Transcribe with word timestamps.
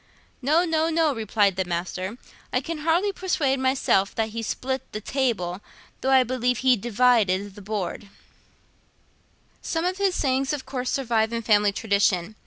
"No, 0.41 0.65
no, 0.65 0.89
no," 0.89 1.13
replied 1.13 1.57
the 1.57 1.63
Master; 1.63 2.17
"I 2.51 2.59
can 2.59 2.79
hardly 2.79 3.11
persuade 3.11 3.59
myself 3.59 4.15
that 4.15 4.29
he 4.29 4.41
split 4.41 4.91
the 4.93 4.99
table, 4.99 5.61
though 6.01 6.09
I 6.09 6.23
believe 6.23 6.57
he 6.65 6.75
divided 6.75 7.53
the 7.53 7.61
Board."' 7.61 8.09
Some 9.61 9.85
of 9.85 9.99
his 9.99 10.15
sayings 10.15 10.53
of 10.53 10.65
course 10.65 10.89
survive 10.89 11.31
in 11.31 11.43
family 11.43 11.71
tradition. 11.71 12.35